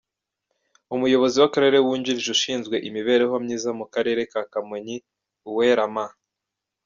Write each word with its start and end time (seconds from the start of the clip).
Umuyobozi 0.95 1.35
w’Akarere 1.41 1.77
wungirije 1.85 2.29
ushinzwe 2.37 2.75
imibrereho 2.87 3.35
myiza 3.43 3.69
mu 3.79 3.85
karere 3.93 4.21
ka 4.31 4.41
Kamonyi, 4.51 4.97
Uwera 5.49 5.85
M. 5.95 5.95